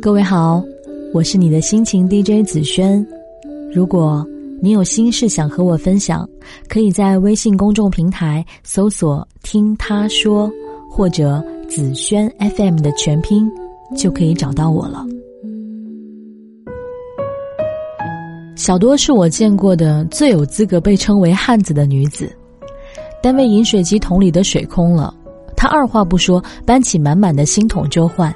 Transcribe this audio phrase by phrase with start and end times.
[0.00, 0.62] 各位好，
[1.12, 3.04] 我是你的心情 DJ 紫萱。
[3.72, 4.24] 如果
[4.62, 6.28] 你有心事想和我分享，
[6.68, 10.48] 可以在微信公众平台搜索“听他说”
[10.88, 13.50] 或者“紫萱 FM” 的全拼，
[13.96, 15.04] 就可以找到我了。
[18.54, 22.30] 小多是我见过的最有资格被称为汉子的女子。
[23.20, 25.12] 单位饮水机桶里的水空了，
[25.56, 28.32] 她二话不说，搬起满满的新桶就换。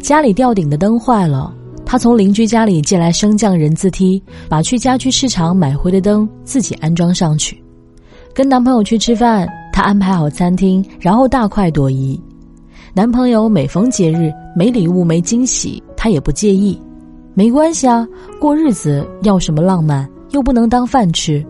[0.00, 1.54] 家里吊顶的灯坏了，
[1.84, 7.62] 她从邻居家里借来升降人字梯，把去家居市场买回的灯自己安装上去。
[8.34, 12.20] 跟男朋友去吃饭，她安排好餐厅，然后大快朵颐。
[12.92, 16.78] 男朋友每逢节日没礼物没惊喜，她也不介意。
[17.32, 18.06] 没关系啊，
[18.40, 21.44] 过日子要什么浪漫，又不能当饭吃。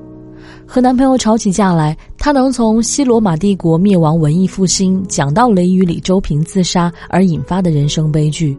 [0.67, 8.57] 和男朋友吵起架来，她能从西罗马帝国灭亡、文艺复兴讲到雷雨里周平自杀而引发的人生悲剧，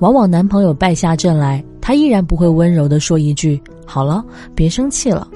[0.00, 5.28] 往往男朋友败下阵来，她依然不会温柔的说一句“好了，别生气了”。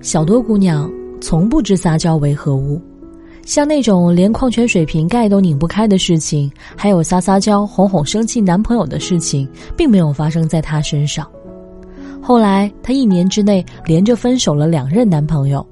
[0.00, 2.80] 小多姑娘从不知撒娇为何物，
[3.44, 11.26] 像那种连矿泉水瓶盖都拧不开的事情，还有撒撒娇哄哄生气男朋友的事情，并没有发生在她身上。
[12.26, 15.64] 后来，她一年之内连着分手了两任男朋友，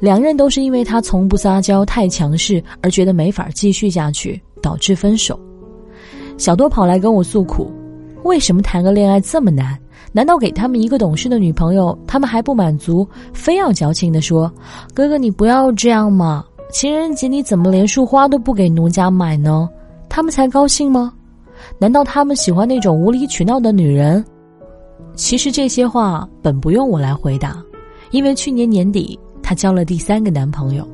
[0.00, 5.38] 两任都是因为她从不撒娇、太强势而觉得没法继续下去，导致分手。
[6.36, 7.70] 小多跑来跟我诉苦：
[8.24, 9.78] 为什么谈个恋爱这么难？
[10.10, 14.52] 难道给他们一个懂事的女朋友，他们还不满足，非要矫情的说
[14.92, 16.44] ：“哥哥，你不要这样嘛！
[16.72, 19.68] 情人节你怎么连束花都不给奴家买呢？
[20.08, 21.12] 他们才高兴吗？
[21.78, 24.24] 难道他们喜欢那种无理取闹的女人？”
[25.18, 27.60] 其实这些话本不用我来回答，
[28.12, 30.86] 因为去年年底她交了第三个男朋友，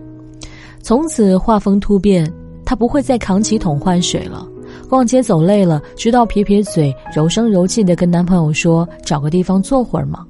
[0.80, 2.28] 从此画风突变，
[2.64, 4.48] 她不会再扛起桶换水了。
[4.88, 10.24] 逛街走累了，直到撇撇嘴，柔声柔气的跟男朋友说：“找个地方坐会儿嘛。”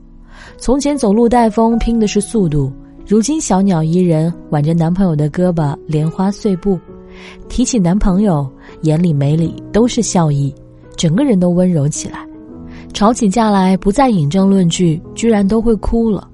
[0.59, 2.72] 从前走路带风拼的是速度，
[3.06, 6.77] 如今小鸟依人，挽着男朋友的胳膊，莲花碎步。
[7.49, 8.44] 提起男朋友，
[8.83, 10.53] 眼里眉里都是笑意，
[10.97, 12.27] 整个人都温柔起来。
[12.94, 16.31] 吵起架来，不再引证论据，居然都会哭了。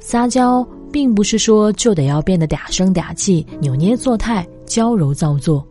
[0.00, 5.64] 撒娇并不是说就得要变得嗲声嗲气、扭捏作态、娇柔造作，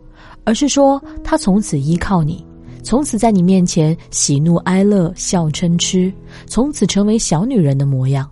[0.44, 2.46] 而是说他从此依靠你，
[2.84, 6.12] 从此在你面前喜怒哀乐、笑嗔痴，
[6.46, 8.30] 从此成为小女人的模样。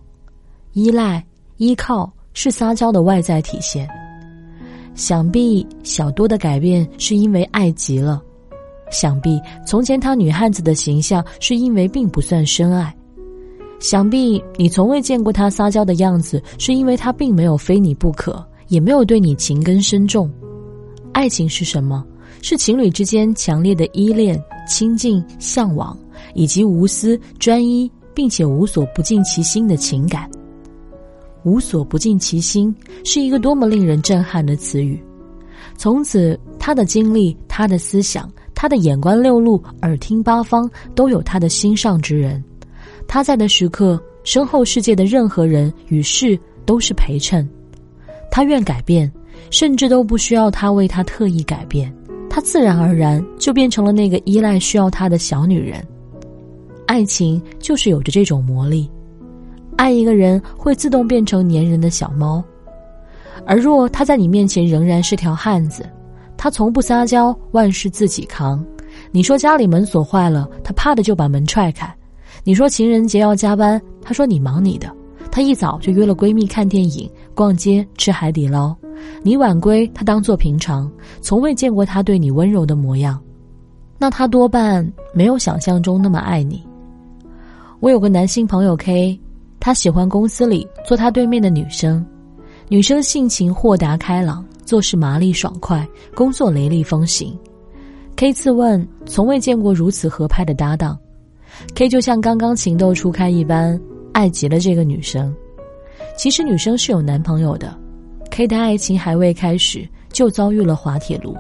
[0.74, 1.24] 依赖、
[1.56, 3.88] 依靠是撒娇的外在体现。
[4.94, 8.22] 想必小多的改变是因为爱极了。
[8.90, 12.94] 想必从前她女汉子的形象是因为并不算深爱，
[13.80, 20.30] 想必你从未见过她撒娇的样子，是因为他并没有非你不可，也没有对你情根深重。
[21.12, 22.04] 爱情是什么？
[22.42, 25.96] 是情侣之间强烈的依恋、亲近、向往，
[26.34, 30.30] 以及无私、专一，并且无所不尽其心的情感。
[31.42, 32.74] 无所不尽其心
[33.04, 35.02] 是一个多么令人震撼的词语。
[35.76, 38.30] 从此，他的经历，他的思想。
[38.54, 42.42] 他的眼观六路，耳听八方，都有他的心上之人。
[43.06, 47.46] 他在的时刻，身后世界的任何人与事都是陪衬。
[48.30, 49.12] 他愿改变，
[49.50, 51.94] 甚至都不需要他为他特意改变，
[52.30, 55.86] 他自然而然就变成了那个依赖需要他的小女人。
[56.86, 58.90] 爱情就是有着这种魔力，
[59.76, 62.42] 爱一个人会自动变成粘人的小猫，
[63.46, 65.84] 而若他在你面前仍然是条汉子。
[66.44, 68.62] 他从不撒娇，万事自己扛。
[69.10, 71.90] 你说家里门锁坏了，他啪的就把门踹开。
[72.42, 74.94] 你说情人节要加班，他说你忙你的。
[75.30, 78.76] 他一早就约了闺蜜看电影、逛街、吃海底捞。
[79.22, 83.18] 你晚归，他当做平常，从未见过他对你温柔的模样。
[83.96, 86.62] 那他多半没有想象中那么爱你。
[87.80, 89.18] 我有个男性朋友 K，
[89.58, 92.04] 他喜欢公司里坐他对面的女生，
[92.74, 94.44] 女生性情豁达开朗。
[94.64, 97.38] 做事麻利爽快，工作雷厉风行。
[98.16, 100.98] K 自问从未见过如此合拍的搭档。
[101.76, 103.80] K 就像刚刚情窦初开一般，
[104.12, 105.32] 爱极了这个女生。
[106.16, 107.78] 其实女生是有男朋友的
[108.32, 111.32] ，K 的爱情还未开始就遭遇了滑铁卢。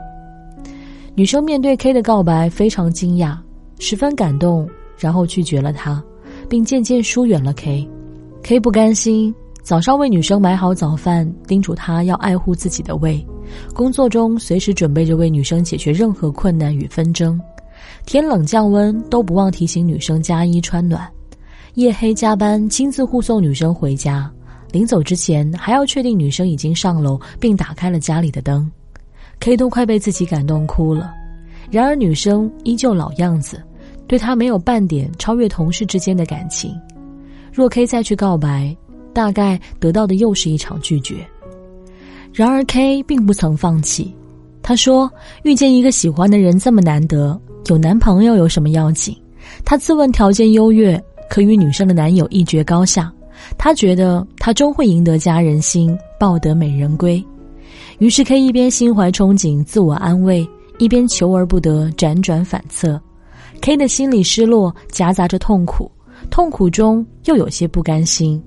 [1.16, 3.36] 女生面对 K 的告白非常惊讶，
[3.80, 6.00] 十分感动，然后拒绝了他，
[6.48, 7.88] 并渐渐疏远了 K。
[8.44, 9.34] K 不甘心。
[9.64, 13.26] 早上为女生买好早饭，叮嘱她要爱护自己的胃。
[13.72, 17.40] 工作中随时准备着为女生解决任何困难与纷争，
[18.04, 21.10] 天冷降温都不忘提醒女生加衣穿暖。
[21.76, 24.30] 夜黑加班，亲自护送女生回家。
[24.70, 28.70] 临走之前还要确定女生已经上楼，并打开了家里的灯。
[29.40, 31.10] K 都快被自己感动哭了。
[31.70, 33.62] 然而女生依旧老样子，
[34.06, 36.78] 对他没有半点超越同事之间的感情。
[37.50, 38.76] 若 K 再去告白，
[39.14, 41.26] 大概得到的又是一场拒绝。
[42.32, 44.12] 然而 K 并不曾放弃，
[44.60, 45.10] 他说
[45.44, 49.16] ：“遇见一个喜欢的人这么难得，有男朋友有什么要紧？”
[49.64, 53.10] 他自问条件优越，可与女生的男友一决高下。
[53.56, 57.24] 他觉得他终会赢得佳人心，抱得美人归。
[57.98, 60.46] 于是 K 一边心怀憧憬，自我安慰。
[60.78, 63.00] 一边求而不得，辗转反侧
[63.60, 65.88] ，K 的心里失落，夹杂着痛苦，
[66.30, 68.42] 痛苦中又有些不甘心。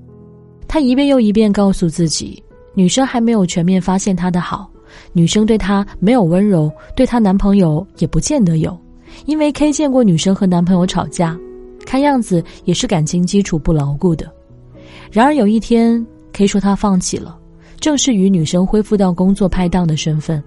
[0.68, 2.40] 他一遍又一遍告诉自己，
[2.74, 4.70] 女生还没有全面发现他的好，
[5.12, 8.78] 女生对他没有温柔，对她男朋友也不见得有。
[9.24, 11.36] 因为 K 见过女生和男朋友吵架，
[11.84, 14.30] 看样子也是感情基础不牢固的。
[15.10, 17.36] 然而有一天，K 说他放弃了，
[17.80, 20.42] 正式与女生恢复到工作拍档的身份。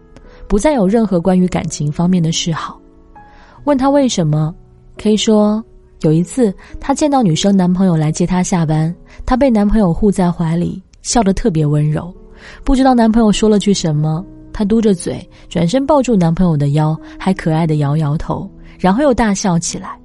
[0.47, 2.79] 不再有任何关于感情方面的示好。
[3.63, 4.53] 问他为什么
[4.97, 5.63] ，K 说
[6.01, 8.93] 有一次他见到女生男朋友来接她下班，
[9.25, 12.13] 她被男朋友护在怀里，笑得特别温柔。
[12.63, 19.97] 不知道男朋友说了句什么，她嘟着嘴，转身抱住男朋友的腰，还可爱的摇摇头，然后又大笑起来。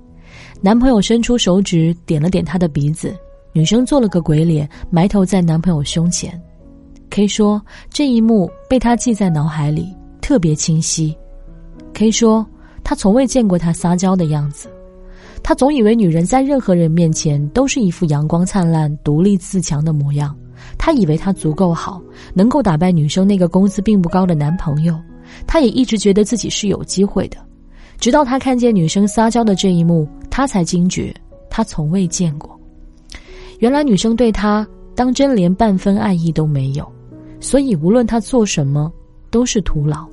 [0.60, 3.14] 男朋友伸出手指点了点她的鼻子，
[3.52, 6.40] 女生做了个鬼脸，埋头在男朋友胸前。
[7.10, 7.60] K 说
[7.90, 9.94] 这一幕被他记在脑海里。
[10.20, 11.16] 特别清晰
[11.94, 12.44] ，K 说
[12.82, 14.68] 他从未见过他撒娇的样子，
[15.46, 20.36] 他总以为女人在任何人面前都是一副阳光灿烂、独立自强的模样，
[20.76, 22.02] 他以为他足够好，
[22.34, 25.00] 能够打败女生那个工资并不高的男朋友，
[25.46, 27.36] 他也一直觉得自己是有机会的，
[28.00, 31.14] 直到他看见女生撒娇的这一幕，他才惊觉
[31.48, 32.60] 他从未见过，
[33.60, 34.66] 原来女生对他
[34.96, 36.84] 当真连半分爱意都没有，
[37.38, 38.92] 所以无论他做什么
[39.30, 40.08] 都是徒劳。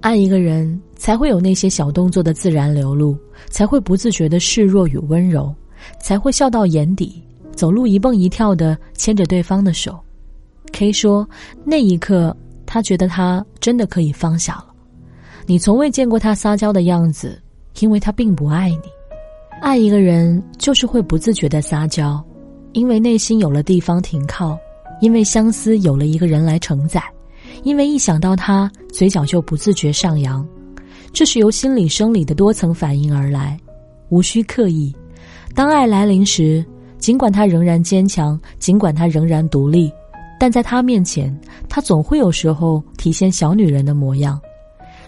[0.00, 3.16] 爱一个人，才会有那些小动作的自然流露，
[3.48, 5.54] 才会不自觉的示弱与温柔，
[6.02, 7.22] 才会笑到眼底，
[7.54, 9.98] 走路一蹦一跳的牵着对方的手。
[10.72, 11.26] K 说，
[11.64, 12.36] 那一刻
[12.66, 14.66] 他觉得他真的可以放下了。
[15.46, 17.40] 你从未见过他撒娇的样子，
[17.80, 18.82] 因为他并不爱你。
[19.62, 22.22] 爱一个人就是会不自觉的撒娇，
[22.72, 24.58] 因为内心有了地方停靠，
[25.00, 27.02] 因为相思有了一个人来承载。
[27.64, 30.46] 因为一想到他，嘴角就不自觉上扬，
[31.18, 33.58] 这是由心理生理的多层反应而来，
[34.08, 34.94] 无需刻意。
[35.52, 36.64] 当爱来临时，
[36.98, 39.90] 尽管他仍然坚强，尽管他仍然独立，
[40.38, 41.36] 但在他面前，
[41.68, 44.40] 他总会有时候体现小女人的模样。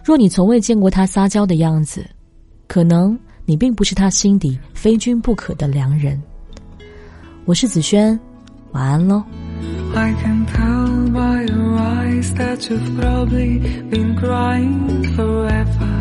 [0.04, 2.04] 若你从未见过他撒娇的样子，
[2.66, 6.20] 可能你并不是他心底非君不可的良人。
[7.44, 8.18] 我是子轩，
[8.72, 9.22] 晚安喽。
[9.94, 15.99] I can tell by your eyes that you've probably been crying forever.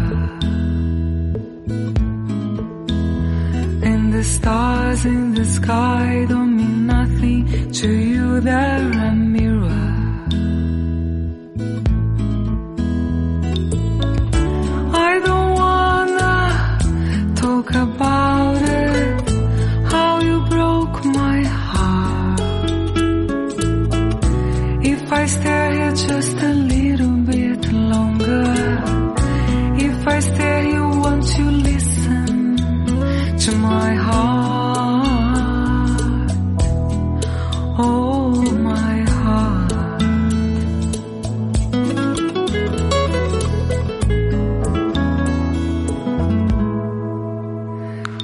[4.50, 8.99] Stars in the sky don't mean nothing to you, they're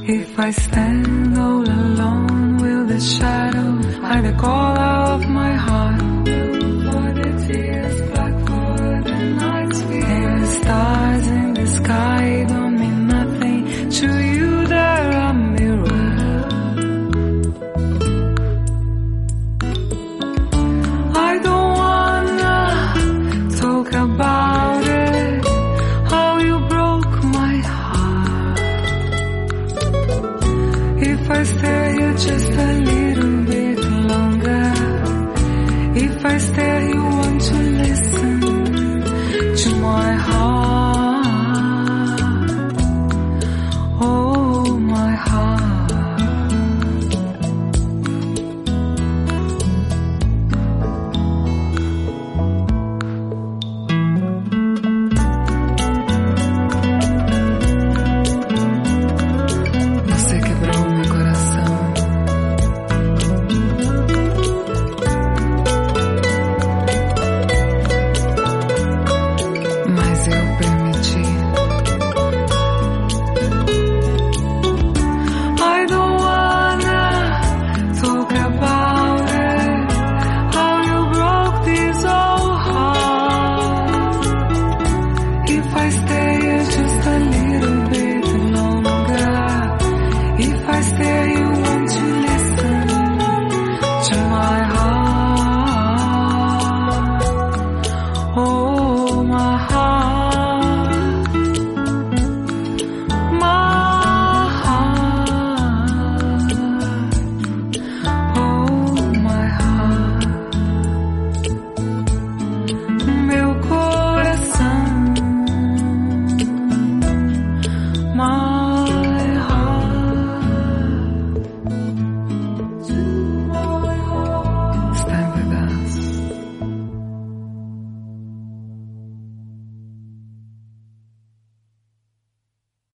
[0.07, 4.74] If I stand all alone, will the shadow hide the color
[31.25, 33.79] If I stay here just a little bit
[34.11, 34.73] longer,
[35.95, 37.04] if I stay here,